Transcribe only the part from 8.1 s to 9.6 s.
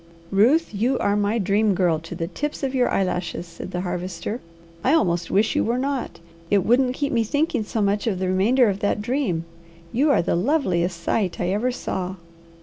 the remainder of that dream.